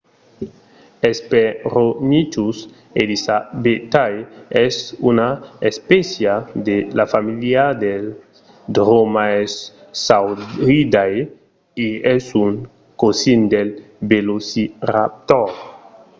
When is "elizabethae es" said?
3.01-4.75